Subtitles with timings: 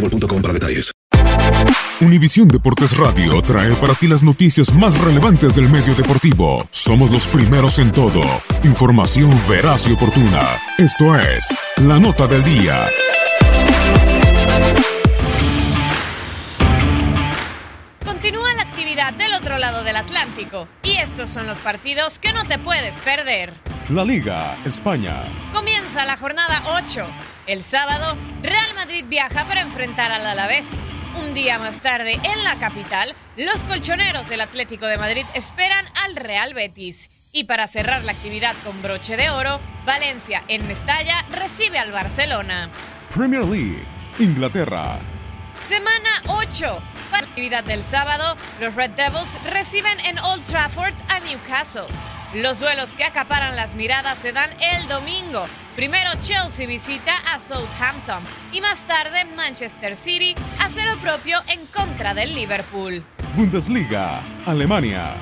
[0.00, 0.92] boostmobile.com para detalles.
[2.00, 6.66] Univisión Deportes Radio trae para ti las noticias más relevantes del medio deportivo.
[6.70, 8.20] Somos los primeros en todo.
[8.64, 10.60] Información veraz y oportuna.
[10.76, 12.86] Esto es La Nota del Día.
[18.04, 22.44] Continúa la actividad del otro lado del Atlántico y estos son los partidos que no
[22.46, 23.54] te puedes perder.
[23.88, 25.22] La Liga, España.
[25.52, 27.06] Comienza la jornada 8.
[27.46, 30.66] El sábado, Real Madrid viaja para enfrentar al Alavés.
[31.20, 36.16] Un día más tarde, en la capital, los colchoneros del Atlético de Madrid esperan al
[36.16, 37.10] Real Betis.
[37.30, 42.68] Y para cerrar la actividad con broche de oro, Valencia en Mestalla recibe al Barcelona.
[43.14, 43.86] Premier League,
[44.18, 44.98] Inglaterra.
[45.64, 46.82] Semana 8.
[47.12, 51.86] Para la actividad del sábado, los Red Devils reciben en Old Trafford a Newcastle.
[52.34, 55.46] Los duelos que acaparan las miradas se dan el domingo.
[55.76, 58.22] Primero Chelsea visita a Southampton
[58.52, 63.04] y más tarde Manchester City hace lo propio en contra del Liverpool.
[63.36, 65.14] Bundesliga, Alemania.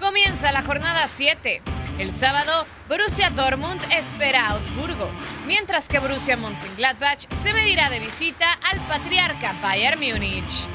[0.00, 1.62] Comienza la jornada 7.
[1.98, 5.10] El sábado, Borussia Dortmund espera a Augsburgo,
[5.46, 10.66] mientras que Borussia Mönchengladbach se medirá de visita al patriarca Bayern Múnich.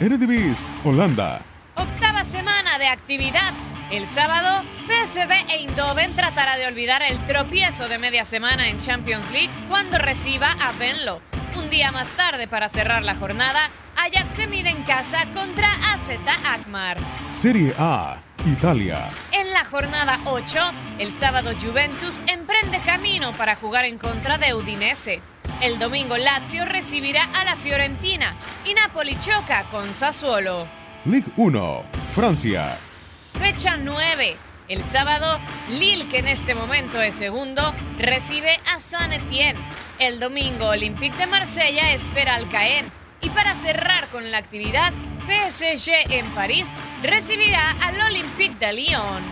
[0.00, 1.40] Eredivisie, Holanda.
[1.76, 3.52] Octava semana de actividad.
[3.92, 9.30] El sábado, PSV e Eindhoven tratará de olvidar el tropiezo de media semana en Champions
[9.32, 11.20] League cuando reciba a Venlo.
[11.56, 16.08] Un día más tarde, para cerrar la jornada, Ajax se mide en casa contra AZ
[16.46, 16.96] Akmar.
[17.28, 18.16] Serie A,
[18.46, 19.08] Italia.
[19.30, 20.58] En la jornada 8,
[20.98, 25.20] el sábado Juventus emprende camino para jugar en contra de Udinese.
[25.60, 30.66] El domingo Lazio recibirá a la Fiorentina y Napoli choca con Sassuolo.
[31.04, 31.82] Ligue 1,
[32.14, 32.78] Francia.
[33.42, 34.36] Fecha 9.
[34.68, 39.58] El sábado, Lille, que en este momento es segundo, recibe a Saint Etienne.
[39.98, 42.86] El domingo, Olympique de Marsella espera al Caen.
[43.20, 44.92] Y para cerrar con la actividad,
[45.26, 46.66] PSG en París
[47.02, 49.22] recibirá al Olympique de Lyon.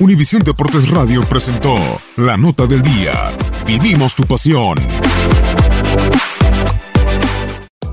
[0.00, 1.76] Univisión Deportes Radio presentó
[2.16, 3.30] la nota del día.
[3.64, 4.78] Vivimos tu pasión.